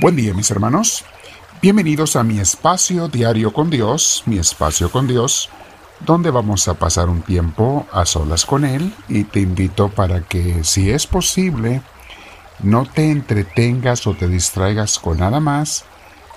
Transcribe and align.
Buen 0.00 0.14
día 0.14 0.32
mis 0.32 0.48
hermanos. 0.52 1.04
Bienvenidos 1.60 2.14
a 2.14 2.22
mi 2.22 2.38
espacio 2.38 3.08
diario 3.08 3.52
con 3.52 3.68
Dios, 3.68 4.22
mi 4.26 4.38
espacio 4.38 4.92
con 4.92 5.08
Dios, 5.08 5.50
donde 5.98 6.30
vamos 6.30 6.68
a 6.68 6.74
pasar 6.74 7.08
un 7.08 7.22
tiempo 7.22 7.84
a 7.90 8.06
solas 8.06 8.46
con 8.46 8.64
Él 8.64 8.94
y 9.08 9.24
te 9.24 9.40
invito 9.40 9.88
para 9.88 10.20
que 10.20 10.62
si 10.62 10.92
es 10.92 11.08
posible 11.08 11.82
no 12.60 12.86
te 12.86 13.10
entretengas 13.10 14.06
o 14.06 14.14
te 14.14 14.28
distraigas 14.28 15.00
con 15.00 15.18
nada 15.18 15.40
más 15.40 15.84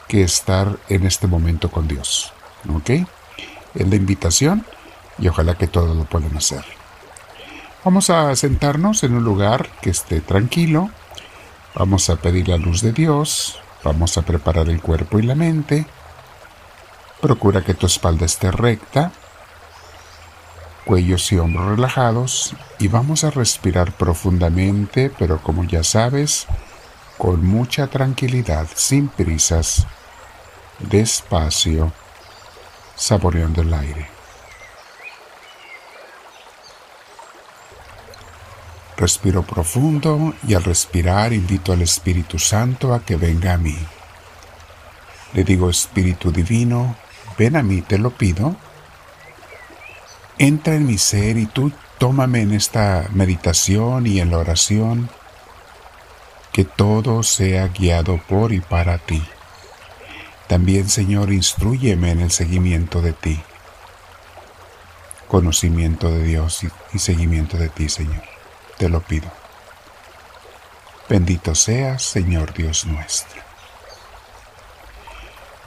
que 0.07 0.23
estar 0.23 0.79
en 0.89 1.05
este 1.05 1.27
momento 1.27 1.69
con 1.69 1.87
Dios. 1.87 2.33
¿Ok? 2.73 2.89
Es 3.75 3.87
la 3.87 3.95
invitación 3.95 4.65
y 5.19 5.27
ojalá 5.27 5.53
que 5.53 5.67
todos 5.67 5.95
lo 5.95 6.05
puedan 6.05 6.35
hacer. 6.35 6.65
Vamos 7.85 8.09
a 8.09 8.35
sentarnos 8.35 9.03
en 9.03 9.13
un 9.13 9.23
lugar 9.23 9.69
que 9.83 9.91
esté 9.91 10.19
tranquilo 10.19 10.89
Vamos 11.73 12.09
a 12.09 12.17
pedir 12.17 12.49
la 12.49 12.57
luz 12.57 12.81
de 12.81 12.91
Dios, 12.91 13.59
vamos 13.83 14.17
a 14.17 14.23
preparar 14.23 14.69
el 14.69 14.81
cuerpo 14.81 15.19
y 15.19 15.21
la 15.21 15.35
mente. 15.35 15.85
Procura 17.21 17.63
que 17.63 17.73
tu 17.73 17.85
espalda 17.85 18.25
esté 18.25 18.51
recta, 18.51 19.11
cuellos 20.85 21.31
y 21.31 21.37
hombros 21.37 21.69
relajados 21.69 22.55
y 22.77 22.89
vamos 22.89 23.23
a 23.23 23.29
respirar 23.29 23.93
profundamente, 23.93 25.11
pero 25.17 25.41
como 25.41 25.63
ya 25.63 25.83
sabes, 25.83 26.45
con 27.17 27.45
mucha 27.45 27.87
tranquilidad, 27.87 28.67
sin 28.73 29.07
prisas, 29.07 29.87
despacio, 30.79 31.93
saboreando 32.95 33.61
el 33.61 33.73
aire. 33.73 34.20
Respiro 39.01 39.41
profundo 39.41 40.35
y 40.47 40.53
al 40.53 40.63
respirar 40.63 41.33
invito 41.33 41.73
al 41.73 41.81
Espíritu 41.81 42.37
Santo 42.37 42.93
a 42.93 43.03
que 43.03 43.15
venga 43.15 43.53
a 43.53 43.57
mí. 43.57 43.75
Le 45.33 45.43
digo, 45.43 45.71
Espíritu 45.71 46.31
Divino, 46.31 46.95
ven 47.35 47.55
a 47.55 47.63
mí, 47.63 47.81
te 47.81 47.97
lo 47.97 48.11
pido. 48.11 48.55
Entra 50.37 50.75
en 50.75 50.85
mi 50.85 50.99
ser 50.99 51.37
y 51.37 51.47
tú 51.47 51.71
tómame 51.97 52.41
en 52.41 52.53
esta 52.53 53.07
meditación 53.11 54.05
y 54.05 54.19
en 54.19 54.29
la 54.29 54.37
oración. 54.37 55.09
Que 56.51 56.63
todo 56.63 57.23
sea 57.23 57.69
guiado 57.69 58.19
por 58.29 58.53
y 58.53 58.59
para 58.59 58.99
ti. 58.99 59.23
También, 60.45 60.87
Señor, 60.89 61.33
instruyeme 61.33 62.11
en 62.11 62.21
el 62.21 62.29
seguimiento 62.29 63.01
de 63.01 63.13
ti. 63.13 63.41
Conocimiento 65.27 66.11
de 66.11 66.23
Dios 66.23 66.63
y, 66.93 66.99
seguimiento 66.99 67.57
de 67.57 67.69
ti, 67.69 67.89
Señor 67.89 68.40
te 68.81 68.89
lo 68.89 69.01
pido. 69.01 69.29
Bendito 71.07 71.53
seas, 71.53 72.01
Señor 72.01 72.51
Dios 72.51 72.87
nuestro. 72.87 73.39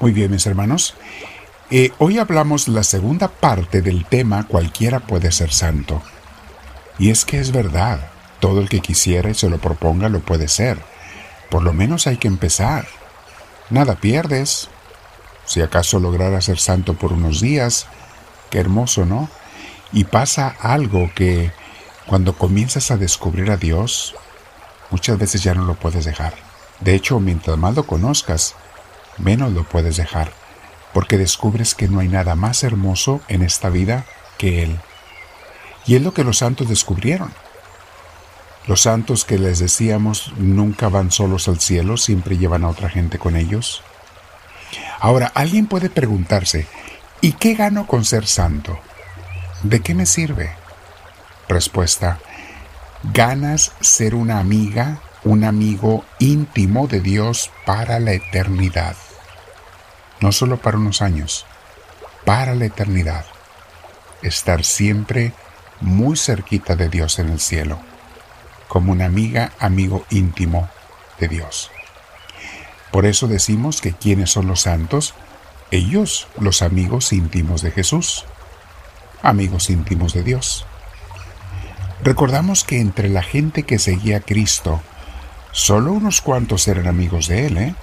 Muy 0.00 0.10
bien, 0.10 0.32
mis 0.32 0.44
hermanos. 0.46 0.96
Eh, 1.70 1.92
hoy 1.98 2.18
hablamos 2.18 2.66
la 2.66 2.82
segunda 2.82 3.28
parte 3.28 3.82
del 3.82 4.04
tema 4.04 4.48
Cualquiera 4.48 4.98
puede 4.98 5.30
ser 5.30 5.52
santo. 5.52 6.02
Y 6.98 7.10
es 7.10 7.24
que 7.24 7.38
es 7.38 7.52
verdad, 7.52 8.10
todo 8.40 8.60
el 8.60 8.68
que 8.68 8.80
quisiera 8.80 9.30
y 9.30 9.34
se 9.34 9.48
lo 9.48 9.58
proponga 9.58 10.08
lo 10.08 10.18
puede 10.18 10.48
ser. 10.48 10.76
Por 11.50 11.62
lo 11.62 11.72
menos 11.72 12.08
hay 12.08 12.16
que 12.16 12.26
empezar. 12.26 12.88
Nada 13.70 13.94
pierdes. 13.94 14.70
Si 15.44 15.60
acaso 15.60 16.00
lograra 16.00 16.40
ser 16.40 16.58
santo 16.58 16.94
por 16.94 17.12
unos 17.12 17.40
días, 17.40 17.86
qué 18.50 18.58
hermoso, 18.58 19.04
¿no? 19.04 19.30
Y 19.92 20.02
pasa 20.02 20.48
algo 20.48 21.12
que 21.14 21.52
cuando 22.06 22.36
comienzas 22.36 22.90
a 22.90 22.96
descubrir 22.96 23.50
a 23.50 23.56
Dios, 23.56 24.14
muchas 24.90 25.18
veces 25.18 25.42
ya 25.42 25.54
no 25.54 25.64
lo 25.64 25.74
puedes 25.74 26.04
dejar. 26.04 26.34
De 26.80 26.94
hecho, 26.94 27.18
mientras 27.20 27.56
más 27.56 27.74
lo 27.74 27.86
conozcas, 27.86 28.54
menos 29.18 29.52
lo 29.52 29.64
puedes 29.64 29.96
dejar, 29.96 30.32
porque 30.92 31.18
descubres 31.18 31.74
que 31.74 31.88
no 31.88 32.00
hay 32.00 32.08
nada 32.08 32.34
más 32.34 32.62
hermoso 32.62 33.20
en 33.28 33.42
esta 33.42 33.70
vida 33.70 34.04
que 34.38 34.62
Él. 34.62 34.78
Y 35.86 35.96
es 35.96 36.02
lo 36.02 36.12
que 36.14 36.24
los 36.24 36.38
santos 36.38 36.68
descubrieron. 36.68 37.32
Los 38.66 38.82
santos 38.82 39.24
que 39.24 39.38
les 39.38 39.58
decíamos 39.58 40.32
nunca 40.36 40.88
van 40.88 41.10
solos 41.10 41.48
al 41.48 41.60
cielo, 41.60 41.96
siempre 41.96 42.38
llevan 42.38 42.64
a 42.64 42.68
otra 42.68 42.88
gente 42.88 43.18
con 43.18 43.36
ellos. 43.36 43.82
Ahora, 45.00 45.30
alguien 45.34 45.66
puede 45.66 45.90
preguntarse, 45.90 46.66
¿y 47.20 47.32
qué 47.32 47.54
gano 47.54 47.86
con 47.86 48.04
ser 48.04 48.26
santo? 48.26 48.78
¿De 49.62 49.80
qué 49.80 49.94
me 49.94 50.06
sirve? 50.06 50.63
Respuesta. 51.48 52.18
Ganas 53.12 53.72
ser 53.80 54.14
una 54.14 54.38
amiga, 54.38 55.00
un 55.24 55.44
amigo 55.44 56.04
íntimo 56.18 56.86
de 56.86 57.00
Dios 57.00 57.50
para 57.66 58.00
la 58.00 58.12
eternidad. 58.12 58.96
No 60.20 60.32
solo 60.32 60.56
para 60.56 60.78
unos 60.78 61.02
años, 61.02 61.44
para 62.24 62.54
la 62.54 62.64
eternidad. 62.64 63.26
Estar 64.22 64.64
siempre 64.64 65.34
muy 65.80 66.16
cerquita 66.16 66.76
de 66.76 66.88
Dios 66.88 67.18
en 67.18 67.28
el 67.28 67.40
cielo, 67.40 67.78
como 68.68 68.92
una 68.92 69.04
amiga, 69.04 69.52
amigo 69.58 70.06
íntimo 70.08 70.70
de 71.20 71.28
Dios. 71.28 71.70
Por 72.90 73.04
eso 73.04 73.26
decimos 73.26 73.82
que 73.82 73.92
quienes 73.92 74.30
son 74.30 74.46
los 74.46 74.62
santos, 74.62 75.14
ellos 75.70 76.26
los 76.38 76.62
amigos 76.62 77.12
íntimos 77.12 77.60
de 77.60 77.70
Jesús, 77.70 78.24
amigos 79.22 79.68
íntimos 79.68 80.14
de 80.14 80.22
Dios. 80.22 80.64
Recordamos 82.02 82.64
que 82.64 82.80
entre 82.80 83.08
la 83.08 83.22
gente 83.22 83.62
que 83.62 83.78
seguía 83.78 84.18
a 84.18 84.20
Cristo, 84.20 84.80
solo 85.52 85.92
unos 85.92 86.20
cuantos 86.20 86.66
eran 86.68 86.86
amigos 86.86 87.28
de 87.28 87.46
él. 87.46 87.58
¿eh? 87.58 87.74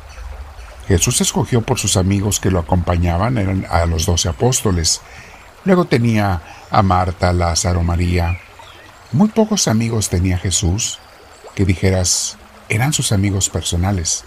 Jesús 0.87 1.21
escogió 1.21 1.61
por 1.61 1.79
sus 1.79 1.97
amigos 1.97 2.39
que 2.39 2.51
lo 2.51 2.59
acompañaban 2.59 3.37
eran 3.37 3.65
a 3.69 3.85
los 3.85 4.05
doce 4.05 4.29
apóstoles. 4.29 5.01
Luego 5.63 5.85
tenía 5.85 6.41
a 6.69 6.81
Marta, 6.81 7.33
Lázaro, 7.33 7.83
María. 7.83 8.39
Muy 9.11 9.29
pocos 9.29 9.67
amigos 9.67 10.09
tenía 10.09 10.37
Jesús 10.37 10.99
que 11.55 11.65
dijeras 11.65 12.37
eran 12.69 12.93
sus 12.93 13.11
amigos 13.11 13.49
personales. 13.49 14.23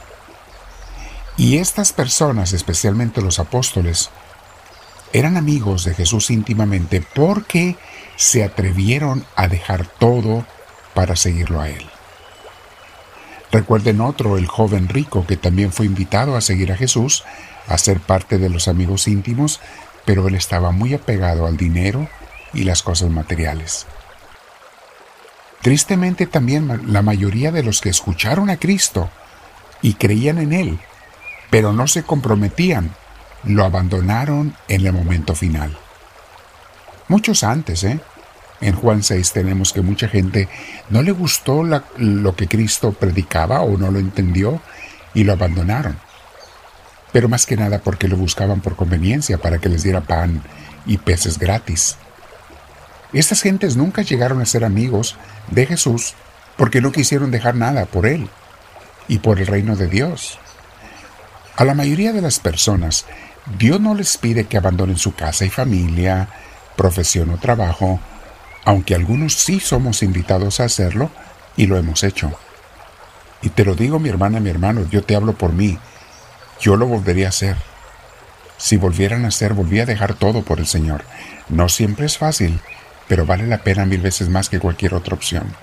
Y 1.37 1.59
estas 1.59 1.93
personas, 1.93 2.53
especialmente 2.53 3.21
los 3.21 3.39
apóstoles, 3.39 4.11
eran 5.13 5.37
amigos 5.37 5.85
de 5.85 5.95
Jesús 5.95 6.31
íntimamente 6.31 7.05
porque 7.15 7.77
se 8.17 8.45
atrevieron 8.45 9.25
a 9.37 9.49
dejar 9.49 9.87
todo 9.87 10.45
para 10.95 11.17
seguirlo 11.17 11.61
a 11.61 11.69
Él. 11.69 11.87
Recuerden 13.55 14.01
otro, 14.01 14.37
el 14.37 14.47
joven 14.47 14.89
rico, 14.89 15.27
que 15.27 15.37
también 15.37 15.73
fue 15.73 15.87
invitado 15.87 16.37
a 16.37 16.41
seguir 16.41 16.73
a 16.73 16.77
Jesús, 16.77 17.25
a 17.69 17.79
ser 17.79 18.01
parte 18.01 18.39
de 18.39 18.51
los 18.51 18.67
amigos 18.67 19.07
íntimos, 19.07 19.61
pero 20.05 20.27
él 20.27 20.35
estaba 20.35 20.73
muy 20.73 20.93
apegado 20.93 21.47
al 21.47 21.57
dinero 21.57 22.09
y 22.53 22.65
las 22.65 22.83
cosas 22.83 23.11
materiales. 23.11 23.87
Tristemente 25.63 26.27
también 26.27 26.93
la 26.93 27.03
mayoría 27.03 27.53
de 27.53 27.63
los 27.63 27.81
que 27.81 27.91
escucharon 27.91 28.51
a 28.51 28.59
Cristo 28.59 29.09
y 29.83 29.95
creían 29.95 30.39
en 30.39 30.53
Él, 30.53 30.79
pero 31.49 31.73
no 31.73 31.87
se 31.87 32.03
comprometían, 32.03 32.91
lo 33.45 33.65
abandonaron 33.65 34.57
en 34.69 34.87
el 34.87 34.93
momento 34.93 35.35
final. 35.35 35.79
Muchos 37.09 37.45
antes, 37.45 37.85
¿eh? 37.85 38.01
En 38.61 38.75
Juan 38.75 39.03
6 39.03 39.33
tenemos 39.33 39.73
que 39.73 39.83
mucha 39.83 40.09
gente 40.09 40.49
no 40.89 41.03
le 41.03 41.13
gustó 41.13 41.63
lo 41.63 42.37
que 42.37 42.49
Cristo 42.49 42.93
predicaba 42.93 43.61
o 43.61 43.77
no 43.77 43.91
lo 43.91 43.99
entendió 43.99 44.61
y 45.13 45.25
lo 45.25 45.33
abandonaron. 45.33 45.99
Pero 47.13 47.29
más 47.29 47.47
que 47.47 47.57
nada 47.57 47.81
porque 47.81 48.09
lo 48.09 48.17
buscaban 48.17 48.61
por 48.61 48.77
conveniencia, 48.77 49.39
para 49.39 49.59
que 49.59 49.69
les 49.69 49.83
diera 49.83 50.01
pan 50.01 50.43
y 50.87 50.99
peces 50.99 51.39
gratis. 51.39 51.97
Estas 53.13 53.43
gentes 53.43 53.77
nunca 53.77 54.03
llegaron 54.03 54.41
a 54.41 54.47
ser 54.47 54.65
amigos 54.65 55.17
de 55.51 55.67
Jesús 55.67 56.15
porque 56.57 56.81
no 56.81 56.91
quisieron 56.91 57.31
dejar 57.31 57.55
nada 57.55 57.85
por 57.87 58.07
Él 58.07 58.29
y 59.09 59.19
por 59.19 59.41
el 59.41 59.47
reino 59.47 59.77
de 59.77 59.89
Dios. 59.89 60.39
A 61.57 61.65
la 61.65 61.75
mayoría 61.75 62.13
de 62.13 62.23
las 62.23 62.41
personas, 62.41 63.07
Dios 63.59 63.81
no 63.81 63.95
les 63.95 64.17
pide 64.17 64.45
que 64.45 64.57
abandonen 64.57 64.97
su 64.97 65.15
casa 65.15 65.45
y 65.45 65.51
familia, 65.51 66.29
profesión 66.77 67.31
o 67.31 67.39
trabajo, 67.39 68.01
aunque 68.65 68.95
algunos 68.95 69.35
sí 69.35 69.61
somos 69.61 70.03
invitados 70.03 70.61
a 70.61 70.65
hacerlo 70.65 71.11
y 71.57 71.67
lo 71.67 71.77
hemos 71.77 72.03
hecho. 72.03 72.33
Y 73.43 73.51
te 73.51 73.65
lo 73.65 73.75
digo 73.75 73.99
mi 73.99 74.09
hermana, 74.09 74.41
mi 74.41 74.51
hermano, 74.51 74.87
yo 74.91 75.03
te 75.03 75.17
hablo 75.17 75.35
por 75.35 75.53
mí, 75.53 75.79
yo 76.61 76.77
lo 76.77 76.87
volvería 76.87 77.27
a 77.27 77.29
hacer. 77.31 77.57
Si 78.57 78.77
volvieran 78.77 79.25
a 79.25 79.29
hacer, 79.29 79.53
volví 79.53 79.81
a 79.81 79.87
dejar 79.87 80.15
todo 80.15 80.43
por 80.43 80.61
el 80.61 80.67
Señor. 80.67 81.05
No 81.49 81.69
siempre 81.69 82.07
es 82.07 82.17
fácil, 82.17 82.61
pero 83.09 83.27
vale 83.27 83.47
la 83.47 83.59
pena 83.59 83.85
mil 83.85 84.01
veces 84.01 84.29
más 84.29 84.49
que 84.49 84.61
cualquier 84.61 84.95
otra 84.95 85.15
opción. 85.15 85.55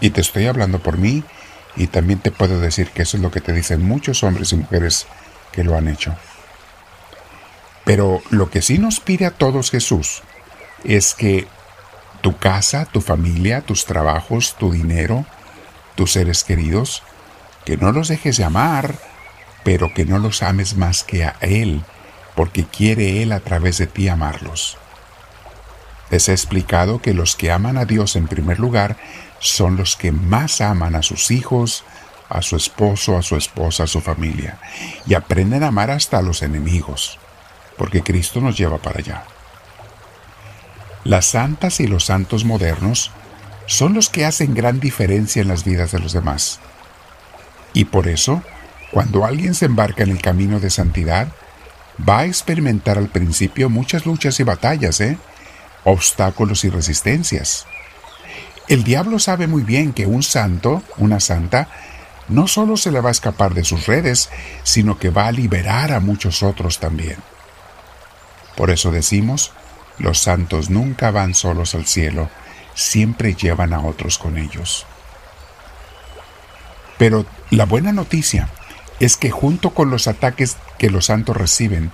Y 0.00 0.10
te 0.10 0.20
estoy 0.20 0.46
hablando 0.46 0.78
por 0.78 0.96
mí 0.96 1.24
y 1.76 1.88
también 1.88 2.20
te 2.20 2.30
puedo 2.30 2.60
decir 2.60 2.90
que 2.90 3.02
eso 3.02 3.16
es 3.16 3.22
lo 3.22 3.30
que 3.30 3.40
te 3.40 3.52
dicen 3.52 3.82
muchos 3.82 4.22
hombres 4.22 4.52
y 4.52 4.56
mujeres 4.56 5.06
que 5.52 5.64
lo 5.64 5.76
han 5.76 5.88
hecho. 5.88 6.14
Pero 7.88 8.20
lo 8.28 8.50
que 8.50 8.60
sí 8.60 8.76
nos 8.76 9.00
pide 9.00 9.24
a 9.24 9.30
todos 9.30 9.70
Jesús 9.70 10.20
es 10.84 11.14
que 11.14 11.46
tu 12.20 12.36
casa, 12.36 12.84
tu 12.84 13.00
familia, 13.00 13.62
tus 13.62 13.86
trabajos, 13.86 14.56
tu 14.58 14.72
dinero, 14.72 15.24
tus 15.94 16.12
seres 16.12 16.44
queridos, 16.44 17.02
que 17.64 17.78
no 17.78 17.90
los 17.92 18.08
dejes 18.08 18.36
de 18.36 18.44
amar 18.44 18.94
pero 19.64 19.94
que 19.94 20.04
no 20.04 20.18
los 20.18 20.42
ames 20.42 20.76
más 20.76 21.02
que 21.02 21.24
a 21.24 21.36
Él, 21.40 21.82
porque 22.34 22.64
quiere 22.64 23.22
Él 23.22 23.32
a 23.32 23.40
través 23.40 23.78
de 23.78 23.86
ti 23.86 24.08
amarlos. 24.08 24.76
Les 26.10 26.28
he 26.28 26.32
explicado 26.32 27.00
que 27.00 27.14
los 27.14 27.36
que 27.36 27.50
aman 27.50 27.78
a 27.78 27.86
Dios 27.86 28.16
en 28.16 28.28
primer 28.28 28.58
lugar 28.58 28.98
son 29.40 29.76
los 29.76 29.96
que 29.96 30.12
más 30.12 30.60
aman 30.60 30.94
a 30.94 31.02
sus 31.02 31.30
hijos, 31.30 31.84
a 32.28 32.42
su 32.42 32.56
esposo, 32.56 33.16
a 33.16 33.22
su 33.22 33.36
esposa, 33.36 33.84
a 33.84 33.86
su 33.86 34.02
familia, 34.02 34.58
y 35.06 35.14
aprenden 35.14 35.62
a 35.64 35.68
amar 35.68 35.90
hasta 35.90 36.18
a 36.18 36.22
los 36.22 36.42
enemigos, 36.42 37.18
porque 37.78 38.02
Cristo 38.02 38.40
nos 38.40 38.58
lleva 38.58 38.78
para 38.78 38.98
allá. 38.98 39.24
Las 41.04 41.26
santas 41.26 41.80
y 41.80 41.86
los 41.86 42.04
santos 42.04 42.44
modernos 42.44 43.12
son 43.66 43.94
los 43.94 44.10
que 44.10 44.26
hacen 44.26 44.54
gran 44.54 44.80
diferencia 44.80 45.40
en 45.40 45.48
las 45.48 45.64
vidas 45.64 45.92
de 45.92 46.00
los 46.00 46.12
demás. 46.12 46.60
Y 47.72 47.86
por 47.86 48.08
eso, 48.08 48.42
cuando 48.90 49.24
alguien 49.24 49.54
se 49.54 49.66
embarca 49.66 50.02
en 50.02 50.10
el 50.10 50.20
camino 50.20 50.60
de 50.60 50.70
santidad, 50.70 51.28
va 52.06 52.20
a 52.20 52.26
experimentar 52.26 52.98
al 52.98 53.08
principio 53.08 53.70
muchas 53.70 54.06
luchas 54.06 54.40
y 54.40 54.42
batallas, 54.42 55.00
¿eh? 55.00 55.18
obstáculos 55.84 56.64
y 56.64 56.70
resistencias. 56.70 57.66
El 58.68 58.84
diablo 58.84 59.18
sabe 59.18 59.46
muy 59.46 59.62
bien 59.62 59.92
que 59.92 60.06
un 60.06 60.22
santo, 60.22 60.82
una 60.98 61.20
santa, 61.20 61.68
no 62.28 62.46
solo 62.46 62.76
se 62.76 62.92
le 62.92 63.00
va 63.00 63.08
a 63.08 63.12
escapar 63.12 63.54
de 63.54 63.64
sus 63.64 63.86
redes, 63.86 64.28
sino 64.62 64.98
que 64.98 65.10
va 65.10 65.26
a 65.26 65.32
liberar 65.32 65.92
a 65.92 66.00
muchos 66.00 66.42
otros 66.42 66.78
también. 66.78 67.16
Por 68.58 68.72
eso 68.72 68.90
decimos, 68.90 69.52
los 69.98 70.18
santos 70.18 70.68
nunca 70.68 71.12
van 71.12 71.34
solos 71.34 71.76
al 71.76 71.86
cielo, 71.86 72.28
siempre 72.74 73.34
llevan 73.34 73.72
a 73.72 73.80
otros 73.80 74.18
con 74.18 74.36
ellos. 74.36 74.84
Pero 76.98 77.24
la 77.50 77.66
buena 77.66 77.92
noticia 77.92 78.48
es 78.98 79.16
que 79.16 79.30
junto 79.30 79.70
con 79.70 79.90
los 79.90 80.08
ataques 80.08 80.56
que 80.76 80.90
los 80.90 81.06
santos 81.06 81.36
reciben, 81.36 81.92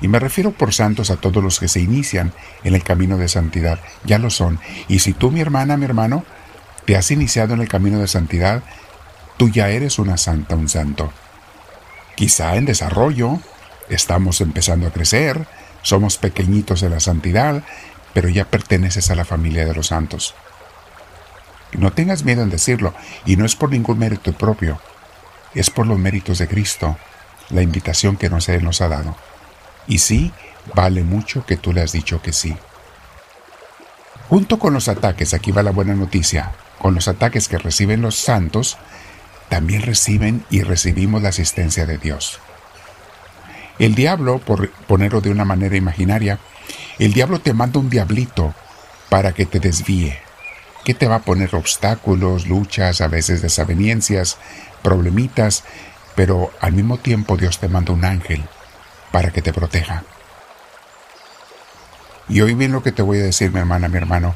y 0.00 0.08
me 0.08 0.18
refiero 0.18 0.52
por 0.52 0.72
santos 0.72 1.10
a 1.10 1.16
todos 1.16 1.44
los 1.44 1.60
que 1.60 1.68
se 1.68 1.80
inician 1.80 2.32
en 2.64 2.74
el 2.74 2.82
camino 2.82 3.18
de 3.18 3.28
santidad, 3.28 3.78
ya 4.06 4.18
lo 4.18 4.30
son. 4.30 4.58
Y 4.88 5.00
si 5.00 5.12
tú, 5.12 5.30
mi 5.30 5.42
hermana, 5.42 5.76
mi 5.76 5.84
hermano, 5.84 6.24
te 6.86 6.96
has 6.96 7.10
iniciado 7.10 7.52
en 7.52 7.60
el 7.60 7.68
camino 7.68 7.98
de 7.98 8.08
santidad, 8.08 8.62
tú 9.36 9.50
ya 9.50 9.68
eres 9.68 9.98
una 9.98 10.16
santa, 10.16 10.56
un 10.56 10.70
santo. 10.70 11.12
Quizá 12.14 12.56
en 12.56 12.64
desarrollo, 12.64 13.38
estamos 13.90 14.40
empezando 14.40 14.86
a 14.86 14.92
crecer, 14.92 15.46
somos 15.86 16.18
pequeñitos 16.18 16.82
en 16.82 16.90
la 16.90 16.98
santidad, 16.98 17.62
pero 18.12 18.28
ya 18.28 18.44
perteneces 18.44 19.08
a 19.12 19.14
la 19.14 19.24
familia 19.24 19.64
de 19.64 19.72
los 19.72 19.86
santos. 19.86 20.34
No 21.78 21.92
tengas 21.92 22.24
miedo 22.24 22.42
en 22.42 22.50
decirlo, 22.50 22.92
y 23.24 23.36
no 23.36 23.46
es 23.46 23.54
por 23.54 23.70
ningún 23.70 23.96
mérito 23.96 24.32
propio, 24.32 24.80
es 25.54 25.70
por 25.70 25.86
los 25.86 25.96
méritos 25.96 26.38
de 26.38 26.48
Cristo, 26.48 26.96
la 27.50 27.62
invitación 27.62 28.16
que 28.16 28.28
nos, 28.28 28.48
nos 28.48 28.80
ha 28.80 28.88
dado. 28.88 29.16
Y 29.86 29.98
sí, 29.98 30.32
vale 30.74 31.04
mucho 31.04 31.46
que 31.46 31.56
tú 31.56 31.72
le 31.72 31.82
has 31.82 31.92
dicho 31.92 32.20
que 32.20 32.32
sí. 32.32 32.56
Junto 34.28 34.58
con 34.58 34.74
los 34.74 34.88
ataques, 34.88 35.34
aquí 35.34 35.52
va 35.52 35.62
la 35.62 35.70
buena 35.70 35.94
noticia, 35.94 36.50
con 36.80 36.96
los 36.96 37.06
ataques 37.06 37.46
que 37.46 37.58
reciben 37.58 38.02
los 38.02 38.16
santos, 38.16 38.76
también 39.48 39.82
reciben 39.82 40.44
y 40.50 40.62
recibimos 40.62 41.22
la 41.22 41.28
asistencia 41.28 41.86
de 41.86 41.98
Dios. 41.98 42.40
El 43.78 43.94
diablo, 43.94 44.38
por 44.38 44.70
ponerlo 44.70 45.20
de 45.20 45.30
una 45.30 45.44
manera 45.44 45.76
imaginaria, 45.76 46.38
el 46.98 47.12
diablo 47.12 47.40
te 47.40 47.52
manda 47.52 47.78
un 47.78 47.90
diablito 47.90 48.54
para 49.10 49.32
que 49.32 49.46
te 49.46 49.60
desvíe, 49.60 50.18
que 50.84 50.94
te 50.94 51.06
va 51.06 51.16
a 51.16 51.22
poner 51.22 51.54
obstáculos, 51.54 52.46
luchas, 52.46 53.00
a 53.00 53.08
veces 53.08 53.42
desavenencias, 53.42 54.38
problemitas, 54.82 55.64
pero 56.14 56.50
al 56.60 56.72
mismo 56.72 56.96
tiempo 56.96 57.36
Dios 57.36 57.58
te 57.58 57.68
manda 57.68 57.92
un 57.92 58.04
ángel 58.04 58.42
para 59.12 59.30
que 59.30 59.42
te 59.42 59.52
proteja. 59.52 60.04
Y 62.28 62.40
hoy 62.40 62.54
bien 62.54 62.72
lo 62.72 62.82
que 62.82 62.92
te 62.92 63.02
voy 63.02 63.18
a 63.18 63.24
decir, 63.24 63.52
mi 63.52 63.60
hermana, 63.60 63.88
mi 63.88 63.98
hermano, 63.98 64.34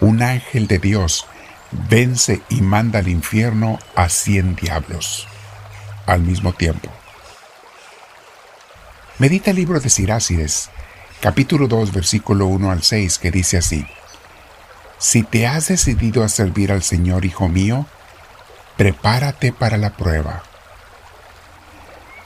un 0.00 0.22
ángel 0.22 0.66
de 0.66 0.78
Dios 0.78 1.26
vence 1.70 2.42
y 2.48 2.60
manda 2.60 2.98
al 2.98 3.08
infierno 3.08 3.78
a 3.94 4.08
cien 4.08 4.56
diablos 4.56 5.28
al 6.06 6.20
mismo 6.22 6.52
tiempo. 6.52 6.90
Medita 9.18 9.50
el 9.50 9.56
libro 9.56 9.80
de 9.80 9.90
Sirácides, 9.90 10.70
capítulo 11.20 11.68
2, 11.68 11.92
versículo 11.92 12.46
1 12.46 12.70
al 12.70 12.82
6, 12.82 13.18
que 13.18 13.30
dice 13.30 13.58
así, 13.58 13.86
Si 14.98 15.22
te 15.22 15.46
has 15.46 15.68
decidido 15.68 16.24
a 16.24 16.28
servir 16.28 16.72
al 16.72 16.82
Señor, 16.82 17.24
hijo 17.24 17.48
mío, 17.48 17.86
prepárate 18.76 19.52
para 19.52 19.76
la 19.76 19.90
prueba 19.96 20.42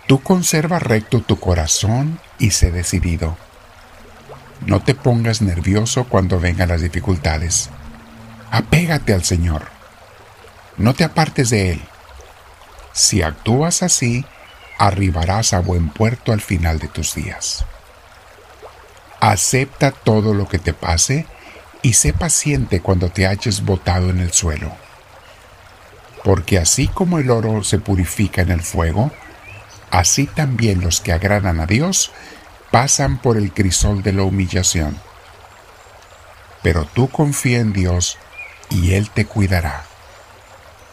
Tú 0.06 0.22
conserva 0.22 0.78
recto 0.78 1.20
tu 1.20 1.40
corazón 1.40 2.20
y 2.38 2.52
sé 2.52 2.70
decidido. 2.70 3.36
No 4.64 4.80
te 4.80 4.94
pongas 4.94 5.42
nervioso 5.42 6.04
cuando 6.04 6.38
vengan 6.38 6.68
las 6.68 6.80
dificultades. 6.80 7.70
Apégate 8.52 9.12
al 9.12 9.24
Señor. 9.24 9.64
No 10.76 10.94
te 10.94 11.02
apartes 11.02 11.50
de 11.50 11.72
Él. 11.72 11.82
Si 12.92 13.22
actúas 13.22 13.82
así, 13.82 14.24
arribarás 14.78 15.52
a 15.52 15.60
buen 15.60 15.88
puerto 15.88 16.32
al 16.32 16.40
final 16.40 16.78
de 16.78 16.88
tus 16.88 17.14
días. 17.14 17.64
Acepta 19.20 19.90
todo 19.90 20.34
lo 20.34 20.48
que 20.48 20.58
te 20.58 20.74
pase 20.74 21.26
y 21.82 21.94
sé 21.94 22.12
paciente 22.12 22.80
cuando 22.80 23.10
te 23.10 23.26
hayas 23.26 23.64
botado 23.64 24.10
en 24.10 24.20
el 24.20 24.32
suelo. 24.32 24.72
Porque 26.24 26.58
así 26.58 26.88
como 26.88 27.18
el 27.18 27.30
oro 27.30 27.62
se 27.62 27.78
purifica 27.78 28.42
en 28.42 28.50
el 28.50 28.62
fuego, 28.62 29.12
así 29.90 30.26
también 30.26 30.80
los 30.80 31.00
que 31.00 31.12
agradan 31.12 31.60
a 31.60 31.66
Dios 31.66 32.10
pasan 32.70 33.18
por 33.18 33.36
el 33.36 33.52
crisol 33.52 34.02
de 34.02 34.12
la 34.12 34.24
humillación. 34.24 34.98
Pero 36.62 36.84
tú 36.84 37.08
confía 37.08 37.60
en 37.60 37.72
Dios 37.72 38.18
y 38.70 38.94
Él 38.94 39.10
te 39.10 39.24
cuidará. 39.24 39.84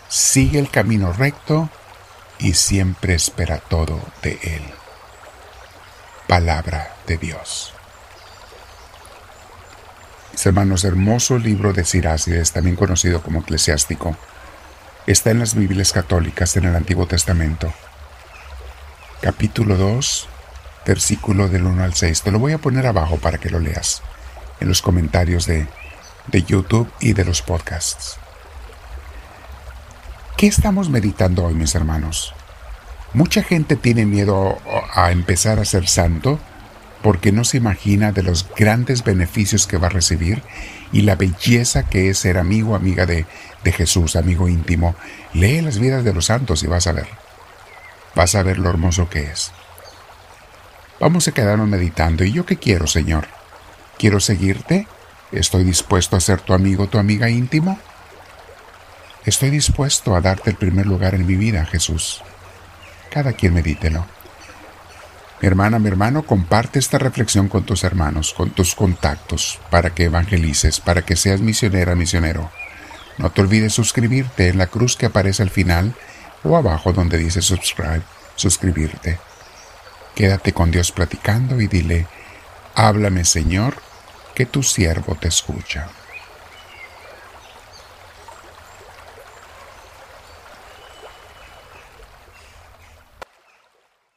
Sigue 0.08 0.60
el 0.60 0.70
camino 0.70 1.12
recto 1.12 1.70
y 2.40 2.54
siempre 2.54 3.14
espera 3.14 3.58
todo 3.58 4.00
de 4.22 4.40
Él. 4.42 4.64
Palabra 6.28 6.96
de 7.08 7.18
Dios. 7.18 7.74
Mis 10.32 10.46
hermanos, 10.46 10.84
hermoso 10.84 11.38
libro 11.38 11.74
de 11.74 11.86
Sirácides, 11.86 12.52
también 12.52 12.76
conocido 12.76 13.22
como 13.22 13.42
eclesiástico, 13.42 14.18
está 15.06 15.32
en 15.32 15.40
las 15.40 15.54
Biblias 15.54 15.92
católicas 15.92 16.56
en 16.58 16.66
el 16.66 16.76
Antiguo 16.76 17.06
Testamento 17.06 17.74
capítulo 19.24 19.78
2, 19.78 20.28
versículo 20.86 21.48
del 21.48 21.66
1 21.66 21.82
al 21.82 21.94
6. 21.94 22.24
Te 22.24 22.32
lo 22.32 22.40
voy 22.40 22.52
a 22.52 22.58
poner 22.58 22.86
abajo 22.86 23.18
para 23.20 23.38
que 23.38 23.50
lo 23.50 23.60
leas 23.60 24.02
en 24.60 24.68
los 24.68 24.82
comentarios 24.82 25.46
de, 25.46 25.66
de 26.28 26.44
YouTube 26.44 26.92
y 27.00 27.14
de 27.14 27.24
los 27.24 27.42
podcasts. 27.42 28.18
¿Qué 30.44 30.48
estamos 30.48 30.90
meditando 30.90 31.46
hoy, 31.46 31.54
mis 31.54 31.74
hermanos? 31.74 32.34
Mucha 33.14 33.44
gente 33.44 33.78
tiene 33.78 34.06
miedo 34.06 34.58
a 34.94 35.14
empezar 35.14 35.58
a 35.58 35.64
ser 35.64 35.88
santo 35.88 36.38
porque 37.02 37.32
no 37.32 37.46
se 37.46 37.56
imagina 37.56 38.12
de 38.12 38.24
los 38.24 38.46
grandes 38.54 39.06
beneficios 39.06 39.68
que 39.68 39.78
va 39.78 39.88
a 39.88 39.92
recibir 39.92 40.44
y 40.92 41.04
la 41.04 41.16
belleza 41.16 41.84
que 41.88 42.10
es 42.10 42.18
ser 42.18 42.38
amigo, 42.38 42.76
amiga 42.76 43.06
de, 43.06 43.26
de 43.64 43.72
Jesús, 43.72 44.18
amigo 44.18 44.50
íntimo. 44.50 44.98
Lee 45.32 45.62
las 45.62 45.80
vidas 45.80 46.04
de 46.04 46.14
los 46.14 46.26
santos 46.26 46.62
y 46.64 46.68
vas 46.68 46.88
a 46.88 46.92
ver 46.92 47.08
vas 48.14 48.36
a 48.36 48.44
ver 48.44 48.60
lo 48.60 48.70
hermoso 48.70 49.10
que 49.10 49.24
es. 49.24 49.54
Vamos 51.00 51.26
a 51.30 51.32
quedarnos 51.32 51.70
meditando. 51.70 52.26
¿Y 52.26 52.34
yo 52.34 52.46
qué 52.46 52.58
quiero, 52.58 52.88
Señor? 52.88 53.28
¿Quiero 53.98 54.20
seguirte? 54.20 54.88
¿Estoy 55.32 55.64
dispuesto 55.64 56.18
a 56.18 56.20
ser 56.20 56.42
tu 56.42 56.54
amigo, 56.54 56.88
tu 56.88 56.98
amiga 56.98 57.30
íntimo? 57.30 57.80
Estoy 59.26 59.52
dispuesto 59.52 60.16
a 60.16 60.22
darte 60.22 60.50
el 60.50 60.58
primer 60.58 60.86
lugar 60.86 61.16
en 61.16 61.26
mi 61.26 61.36
vida, 61.36 61.66
Jesús. 61.66 62.22
Cada 63.10 63.32
quien 63.32 63.54
medítelo. 63.54 64.06
Mi 65.42 65.48
hermana, 65.48 65.80
mi 65.80 65.88
hermano, 65.88 66.24
comparte 66.24 66.78
esta 66.78 66.98
reflexión 66.98 67.48
con 67.48 67.66
tus 67.66 67.86
hermanos, 67.86 68.34
con 68.34 68.50
tus 68.50 68.76
contactos, 68.76 69.60
para 69.70 69.92
que 69.92 70.06
evangelices, 70.06 70.82
para 70.82 71.04
que 71.04 71.16
seas 71.16 71.40
misionera, 71.40 71.96
misionero. 71.96 72.52
No 73.18 73.30
te 73.30 73.42
olvides 73.42 73.74
suscribirte 73.74 74.50
en 74.50 74.58
la 74.58 74.68
cruz 74.68 74.98
que 74.98 75.06
aparece 75.06 75.42
al 75.42 75.50
final 75.50 75.96
o 76.44 76.58
abajo 76.58 76.92
donde 76.92 77.18
dice 77.18 77.42
subscribe, 77.42 78.02
suscribirte. 78.36 79.20
Quédate 80.16 80.52
con 80.52 80.70
Dios 80.70 80.92
platicando 80.92 81.62
y 81.62 81.68
dile, 81.68 82.08
háblame 82.76 83.24
Señor, 83.24 83.76
que 84.36 84.46
tu 84.46 84.64
siervo 84.64 85.16
te 85.16 85.30
escucha. 85.30 85.88